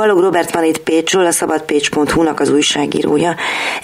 Balog 0.00 0.20
Robert 0.20 0.54
van 0.54 0.64
itt 0.64 0.78
Pécsről, 0.78 1.26
a 1.26 1.30
szabadpécs.hu-nak 1.30 2.40
az 2.40 2.50
újságírója. 2.50 3.34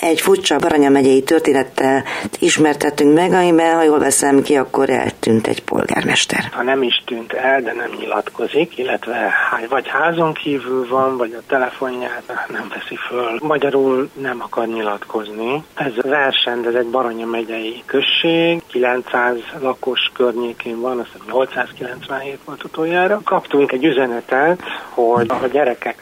Egy 0.00 0.20
furcsa 0.20 0.56
Baranya 0.58 0.88
megyei 0.88 1.22
történettel 1.22 2.04
ismertettünk 2.38 3.14
meg, 3.14 3.32
amiben, 3.32 3.74
ha 3.74 3.82
jól 3.82 3.98
veszem 3.98 4.42
ki, 4.42 4.56
akkor 4.56 4.90
eltűnt 4.90 5.46
egy 5.46 5.62
polgármester. 5.62 6.48
Ha 6.52 6.62
nem 6.62 6.82
is 6.82 7.02
tűnt 7.06 7.32
el, 7.32 7.60
de 7.62 7.72
nem 7.72 7.90
nyilatkozik, 7.98 8.78
illetve 8.78 9.32
vagy 9.68 9.88
házon 9.88 10.32
kívül 10.32 10.88
van, 10.88 11.16
vagy 11.16 11.32
a 11.38 11.42
telefonját 11.46 12.46
nem 12.48 12.68
veszi 12.68 12.96
föl. 13.08 13.38
Magyarul 13.42 14.10
nem 14.20 14.42
akar 14.42 14.66
nyilatkozni. 14.66 15.64
Ez 15.74 15.92
versend, 16.02 16.66
ez 16.66 16.74
egy 16.74 16.86
Baranya 16.86 17.26
megyei 17.26 17.82
község, 17.86 18.62
900 18.66 19.36
lakos 19.60 20.10
környékén 20.14 20.80
van, 20.80 20.98
azt 20.98 21.08
hiszem 21.12 21.26
897 21.26 22.38
volt 22.44 22.64
utoljára. 22.64 23.20
Kaptunk 23.24 23.72
egy 23.72 23.84
üzenetet, 23.84 24.60
hogy 24.88 25.26
a 25.28 25.48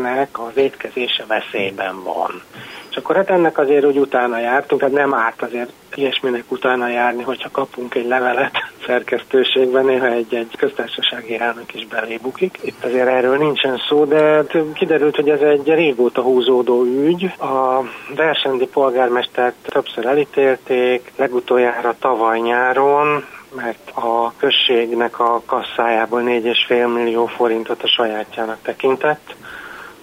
gyerekeknek 0.00 0.38
az 0.38 0.56
étkezése 0.56 1.24
veszélyben 1.26 2.02
van. 2.02 2.42
És 2.90 2.96
akkor 2.96 3.16
hát 3.16 3.30
ennek 3.30 3.58
azért 3.58 3.84
úgy 3.84 3.98
utána 3.98 4.38
jártunk, 4.38 4.80
tehát 4.80 4.96
nem 4.96 5.14
árt 5.14 5.42
azért 5.42 5.72
ilyesminek 5.94 6.44
utána 6.48 6.88
járni, 6.88 7.22
hogyha 7.22 7.50
kapunk 7.50 7.94
egy 7.94 8.06
levelet 8.06 8.52
szerkesztőségben, 8.86 9.84
néha 9.84 10.06
egy-egy 10.06 10.56
köztársasági 10.56 11.38
elnök 11.38 11.74
is 11.74 11.86
belébukik. 11.86 12.58
Itt 12.62 12.84
azért 12.84 13.08
erről 13.08 13.36
nincsen 13.36 13.80
szó, 13.88 14.04
de 14.04 14.42
kiderült, 14.74 15.16
hogy 15.16 15.28
ez 15.28 15.40
egy 15.40 15.68
régóta 15.68 16.22
húzódó 16.22 16.84
ügy. 16.84 17.24
A 17.38 17.82
versendi 18.16 18.66
polgármestert 18.66 19.54
többször 19.62 20.06
elítélték, 20.06 21.12
legutoljára 21.16 21.94
tavaly 21.98 22.38
nyáron, 22.38 23.24
mert 23.56 23.90
a 23.94 24.32
községnek 24.36 25.18
a 25.18 25.42
kasszájából 25.46 26.22
4,5 26.22 26.94
millió 26.94 27.26
forintot 27.26 27.82
a 27.82 27.88
sajátjának 27.88 28.58
tekintett. 28.62 29.34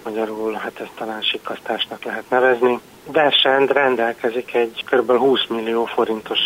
Magyarul, 0.08 0.52
hát 0.52 0.80
ezt 0.80 0.90
talán 0.94 1.22
sikasztásnak 1.22 2.04
lehet 2.04 2.30
nevezni. 2.30 2.80
Versend 3.12 3.70
rendelkezik 3.70 4.54
egy 4.54 4.84
kb. 4.90 5.10
20 5.10 5.46
millió 5.48 5.84
forintos 5.84 6.38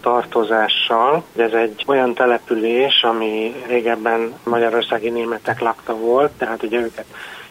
tartozással. 0.00 1.24
Ez 1.36 1.52
egy 1.52 1.84
olyan 1.86 2.14
település, 2.14 3.02
ami 3.02 3.54
régebben 3.66 4.34
magyarországi 4.44 5.10
németek 5.10 5.60
lakta 5.60 5.96
volt, 5.96 6.32
tehát 6.32 6.62
ugye 6.62 6.78
őket 6.78 7.06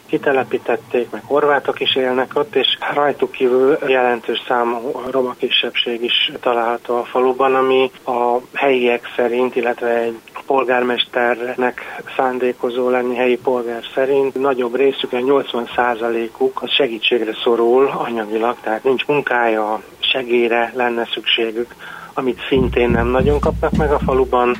kitelepítették, 0.06 1.10
meg 1.10 1.22
horvátok 1.24 1.80
is 1.80 1.96
élnek 1.96 2.30
ott, 2.34 2.54
és 2.54 2.78
rajtuk 2.94 3.30
kívül 3.30 3.78
jelentős 3.86 4.42
számú 4.48 5.02
roma 5.10 5.34
kisebbség 5.38 6.02
is 6.02 6.32
található 6.40 6.96
a 6.96 7.04
faluban, 7.04 7.54
ami 7.54 7.90
a 8.04 8.36
helyiek 8.52 9.12
szerint, 9.16 9.56
illetve 9.56 9.88
egy 9.88 10.18
polgármesternek 10.46 12.02
szándékozó 12.16 12.88
lenni 12.88 13.14
helyi 13.14 13.36
polgár 13.36 13.82
szerint. 13.94 14.34
Nagyobb 14.34 14.76
részük, 14.76 15.12
a 15.12 15.16
80%-uk 15.16 16.62
a 16.62 16.68
segítségre 16.68 17.32
szorul 17.42 17.86
anyagilag, 17.86 18.56
tehát 18.60 18.84
nincs 18.84 19.06
munkája, 19.06 19.82
segélyre 19.98 20.72
lenne 20.74 21.08
szükségük, 21.12 21.74
amit 22.14 22.46
szintén 22.48 22.90
nem 22.90 23.06
nagyon 23.06 23.40
kapnak 23.40 23.72
meg 23.76 23.92
a 23.92 23.98
faluban, 23.98 24.56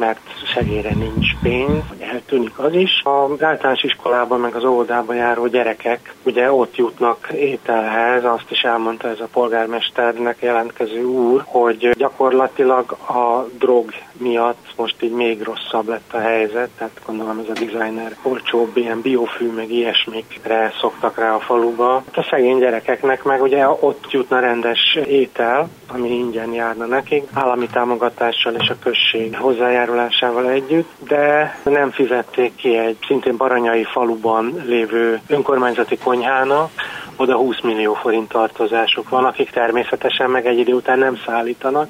mert 0.00 0.20
segélyre 0.54 0.94
nincs 0.94 1.36
pénz, 1.42 1.82
eltűnik 1.98 2.58
az 2.58 2.74
is. 2.74 3.02
Az 3.04 3.42
általános 3.42 3.82
iskolában, 3.82 4.40
meg 4.40 4.54
az 4.54 4.64
óvodában 4.64 5.16
járó 5.16 5.46
gyerekek 5.46 6.14
ugye 6.22 6.52
ott 6.52 6.76
jutnak 6.76 7.28
ételhez, 7.34 8.24
azt 8.24 8.50
is 8.50 8.60
elmondta 8.60 9.08
ez 9.08 9.20
a 9.20 9.28
polgármesternek 9.32 10.36
jelentkező 10.40 11.04
úr, 11.04 11.42
hogy 11.46 11.90
gyakorlatilag 11.96 12.90
a 12.90 13.46
drog 13.58 13.90
miatt 14.16 14.72
most 14.76 15.02
így 15.02 15.12
még 15.12 15.42
rosszabb 15.42 15.88
lett 15.88 16.12
a 16.12 16.18
helyzet, 16.18 16.68
tehát 16.78 17.00
gondolom 17.06 17.38
ez 17.38 17.48
a 17.48 17.64
designer 17.64 18.16
olcsóbb 18.22 18.76
ilyen 18.76 19.00
biofű, 19.00 19.50
meg 19.50 19.70
ilyesmikre 19.70 20.72
szoktak 20.80 21.18
rá 21.18 21.34
a 21.34 21.40
faluba. 21.40 21.92
Hát 21.92 22.24
a 22.24 22.28
szegény 22.30 22.58
gyerekeknek 22.58 23.22
meg 23.22 23.42
ugye 23.42 23.68
ott 23.68 24.10
jutna 24.10 24.40
rendes 24.40 24.94
étel, 25.06 25.68
ami 25.92 26.08
ingyen 26.08 26.52
járna 26.52 26.84
nekik, 26.84 27.28
állami 27.32 27.66
támogatással 27.66 28.54
és 28.54 28.68
a 28.68 28.78
község 28.82 29.36
hozzájárulásával 29.36 30.50
együtt, 30.50 30.90
de 31.08 31.54
nem 31.64 31.90
fizették 31.90 32.54
ki 32.54 32.76
egy 32.76 32.96
szintén 33.06 33.36
baranyai 33.36 33.84
faluban 33.84 34.62
lévő 34.66 35.20
önkormányzati 35.26 35.98
konyhának, 35.98 36.70
oda 37.16 37.36
20 37.36 37.60
millió 37.62 37.94
forint 37.94 38.28
tartozásuk 38.28 39.08
van, 39.08 39.24
akik 39.24 39.50
természetesen 39.50 40.30
meg 40.30 40.46
egy 40.46 40.58
idő 40.58 40.72
után 40.72 40.98
nem 40.98 41.18
szállítanak, 41.26 41.88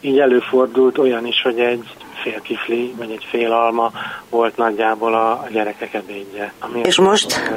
így 0.00 0.18
előfordult 0.18 0.98
olyan 0.98 1.26
is, 1.26 1.42
hogy 1.42 1.60
egy 1.60 1.96
fél 2.22 2.40
kifli, 2.40 2.94
vagy 2.98 3.10
egy 3.10 3.26
fél 3.30 3.52
alma 3.52 3.90
volt 4.30 4.56
nagyjából 4.56 5.14
a 5.14 5.46
gyerekek 5.52 5.94
ebédje. 5.94 6.52
És 6.82 6.98
most? 6.98 7.50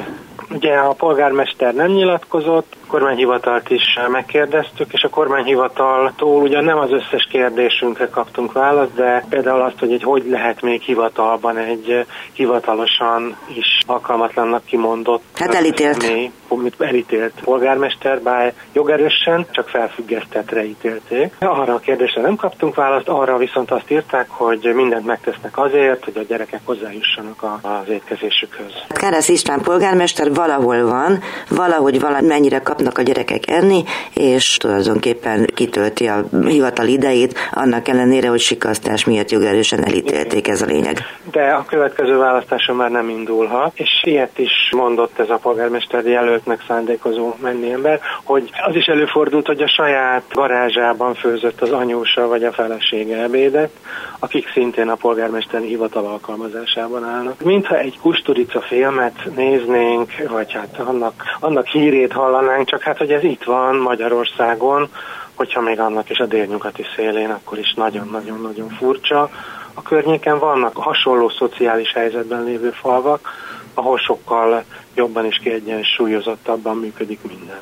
Ugye 0.50 0.74
a 0.74 0.92
polgármester 0.92 1.74
nem 1.74 1.90
nyilatkozott, 1.90 2.76
a 2.85 2.85
kormányhivatalt 2.86 3.70
is 3.70 3.98
megkérdeztük, 4.08 4.92
és 4.92 5.02
a 5.02 5.08
kormányhivataltól 5.08 6.42
ugyan 6.42 6.64
nem 6.64 6.78
az 6.78 6.92
összes 6.92 7.28
kérdésünkre 7.30 8.08
kaptunk 8.08 8.52
választ, 8.52 8.94
de 8.94 9.24
például 9.28 9.62
azt, 9.62 9.78
hogy 9.78 9.92
egy 9.92 10.02
hogy 10.02 10.24
lehet 10.28 10.62
még 10.62 10.80
hivatalban 10.80 11.56
egy 11.56 12.06
hivatalosan 12.32 13.36
is 13.54 13.80
alkalmatlannak 13.86 14.64
kimondott 14.64 15.22
hát 15.34 15.54
elítélt. 15.54 16.00
Személy, 16.00 16.30
elítélt 16.78 17.32
polgármester, 17.44 18.20
bár 18.20 18.52
jogerősen, 18.72 19.46
csak 19.50 19.68
felfüggesztetre 19.68 20.64
ítélték. 20.64 21.34
Arra 21.38 21.74
a 21.74 21.78
kérdésre 21.78 22.20
nem 22.20 22.36
kaptunk 22.36 22.74
választ, 22.74 23.08
arra 23.08 23.36
viszont 23.36 23.70
azt 23.70 23.90
írták, 23.90 24.30
hogy 24.30 24.72
mindent 24.74 25.06
megtesznek 25.06 25.58
azért, 25.58 26.04
hogy 26.04 26.16
a 26.16 26.22
gyerekek 26.28 26.60
hozzájussanak 26.64 27.42
az 27.62 27.88
étkezésükhöz. 27.88 28.72
Kárász 28.88 29.28
István 29.28 29.60
polgármester 29.60 30.34
valahol 30.34 30.84
van, 30.86 31.22
valahogy 31.48 32.00
valamennyire 32.00 32.58
kapnak 32.76 32.98
a 32.98 33.02
gyerekek 33.02 33.50
enni, 33.50 33.84
és 34.14 34.56
tulajdonképpen 34.56 35.46
kitölti 35.54 36.06
a 36.06 36.24
hivatal 36.46 36.86
idejét, 36.86 37.38
annak 37.52 37.88
ellenére, 37.88 38.28
hogy 38.28 38.40
sikasztás 38.40 39.04
miatt 39.04 39.30
jogerősen 39.30 39.84
elítélték, 39.84 40.48
ez 40.48 40.62
a 40.62 40.66
lényeg. 40.66 40.98
De 41.30 41.42
a 41.42 41.64
következő 41.64 42.16
választáson 42.16 42.76
már 42.76 42.90
nem 42.90 43.08
indulhat, 43.08 43.72
és 43.74 43.90
ilyet 44.02 44.38
is 44.38 44.70
mondott 44.70 45.18
ez 45.18 45.30
a 45.30 45.38
polgármester 45.42 46.04
jelöltnek 46.04 46.64
szándékozó 46.68 47.34
menni 47.42 47.72
ember, 47.72 48.00
hogy 48.24 48.50
az 48.66 48.74
is 48.74 48.86
előfordult, 48.86 49.46
hogy 49.46 49.60
a 49.60 49.68
saját 49.68 50.22
garázsában 50.32 51.14
főzött 51.14 51.60
az 51.60 51.70
anyósa 51.70 52.28
vagy 52.28 52.44
a 52.44 52.52
felesége 52.52 53.22
ebédet, 53.22 53.70
akik 54.18 54.50
szintén 54.52 54.88
a 54.88 54.94
polgármesteri 54.94 55.66
hivatal 55.66 56.06
alkalmazásában 56.06 57.04
állnak. 57.04 57.42
Mintha 57.42 57.78
egy 57.78 57.98
kusturica 58.00 58.60
filmet 58.60 59.34
néznénk, 59.36 60.12
vagy 60.28 60.52
hát 60.52 60.78
annak, 60.78 61.22
annak 61.40 61.66
hírét 61.66 62.12
hallanánk, 62.12 62.65
csak 62.66 62.82
hát, 62.82 62.98
hogy 62.98 63.12
ez 63.12 63.22
itt 63.22 63.44
van 63.44 63.76
Magyarországon, 63.76 64.88
hogyha 65.34 65.60
még 65.60 65.80
annak 65.80 66.10
is 66.10 66.18
a 66.18 66.26
délnyugati 66.26 66.84
szélén, 66.96 67.30
akkor 67.30 67.58
is 67.58 67.74
nagyon-nagyon-nagyon 67.74 68.68
furcsa. 68.68 69.30
A 69.74 69.82
környéken 69.82 70.38
vannak 70.38 70.76
hasonló 70.76 71.28
szociális 71.28 71.92
helyzetben 71.92 72.44
lévő 72.44 72.70
falvak, 72.70 73.28
ahol 73.74 73.98
sokkal 73.98 74.64
jobban 74.94 75.24
és 75.24 75.38
kiegyensúlyozottabban 75.42 76.76
működik 76.76 77.20
minden. 77.22 77.54